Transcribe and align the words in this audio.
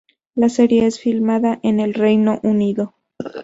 La 0.33 0.49
serie 0.49 0.87
es 0.87 0.99
filmada 0.99 1.59
en 1.61 1.79
el 1.79 1.93
Reino 1.93 2.39
Unido. 2.41 2.95